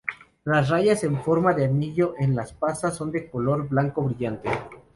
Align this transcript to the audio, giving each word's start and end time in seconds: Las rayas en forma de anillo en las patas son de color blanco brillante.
Las 0.45 0.69
rayas 0.69 1.03
en 1.03 1.21
forma 1.21 1.53
de 1.53 1.65
anillo 1.65 2.15
en 2.17 2.35
las 2.35 2.53
patas 2.53 2.95
son 2.97 3.11
de 3.11 3.29
color 3.29 3.69
blanco 3.69 4.01
brillante. 4.01 4.49